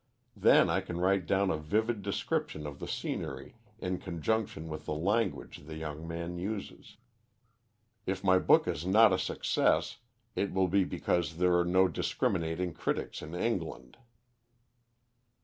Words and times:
Then 0.35 0.67
I 0.67 0.81
can 0.81 0.99
write 0.99 1.27
down 1.27 1.51
a 1.51 1.57
vivid 1.59 2.01
description 2.01 2.65
of 2.65 2.79
the 2.79 2.87
scenery 2.87 3.57
in 3.77 3.99
conjunction 3.99 4.67
with 4.67 4.85
the 4.87 4.95
language 4.95 5.59
the 5.67 5.75
young 5.75 6.07
man 6.07 6.39
uses. 6.39 6.97
If 8.07 8.23
my 8.23 8.39
book 8.39 8.67
is 8.67 8.83
not 8.83 9.13
a 9.13 9.19
success, 9.19 9.99
it 10.35 10.53
will 10.53 10.67
be 10.69 10.85
because 10.85 11.37
there 11.37 11.55
are 11.55 11.65
no 11.65 11.87
discriminating 11.87 12.73
critics 12.73 13.21
in 13.21 13.35
England. 13.35 13.97